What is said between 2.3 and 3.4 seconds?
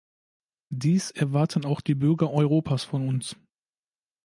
Europas von uns.